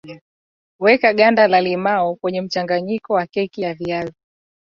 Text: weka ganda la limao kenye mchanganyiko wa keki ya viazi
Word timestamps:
weka 0.79 1.13
ganda 1.19 1.47
la 1.47 1.61
limao 1.67 2.15
kenye 2.15 2.41
mchanganyiko 2.41 3.13
wa 3.13 3.25
keki 3.27 3.61
ya 3.61 3.73
viazi 3.73 4.11